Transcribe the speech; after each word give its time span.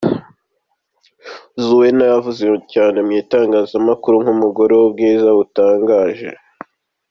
Zuena 1.65 2.03
yavuzwe 2.11 2.47
cyane 2.73 2.97
mu 3.05 3.11
itangazamakuru 3.21 4.15
nk’umugore 4.23 4.73
w’ubwiza 4.75 5.27
butangaje. 5.37 6.29